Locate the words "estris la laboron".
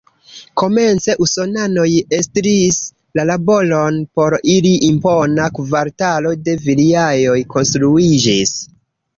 2.19-3.99